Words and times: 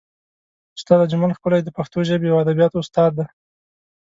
استاد 0.77 0.99
اجمل 1.05 1.31
ښکلی 1.37 1.61
د 1.63 1.69
پښتو 1.77 1.99
ژبې 2.09 2.27
او 2.31 2.41
ادبیاتو 2.43 2.81
استاد 2.83 3.11
دی. 3.17 3.25